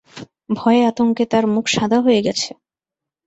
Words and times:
ভয়ে 0.49 0.81
আতঙ্কে 0.85 1.23
তার 1.31 1.45
মুখ 1.53 1.65
সাদা 1.67 1.97
হয়ে 2.01 2.21
গেছে। 2.21 2.49